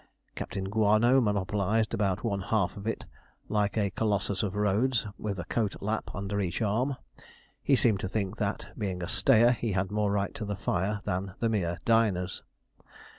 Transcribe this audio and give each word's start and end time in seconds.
Captain 0.33 0.63
Guano 0.67 1.21
monopolized 1.21 1.93
about 1.93 2.23
one 2.23 2.39
half 2.41 2.75
of 2.75 2.87
it, 2.87 3.05
like 3.49 3.77
a 3.77 3.91
Colossus 3.91 4.41
of 4.41 4.55
Rhodes, 4.55 5.05
with 5.19 5.37
a 5.39 5.43
coat 5.45 5.75
lap 5.79 6.09
under 6.15 6.41
each 6.41 6.59
arm. 6.59 6.95
He 7.61 7.75
seemed 7.75 7.99
to 7.99 8.07
think 8.07 8.37
that, 8.37 8.69
being 8.75 9.03
a 9.03 9.07
stayer, 9.07 9.51
he 9.51 9.73
had 9.73 9.91
more 9.91 10.11
right 10.11 10.33
to 10.33 10.43
the 10.43 10.55
fire 10.55 11.01
than 11.05 11.35
the 11.39 11.49
mere 11.49 11.77
diners. 11.85 12.41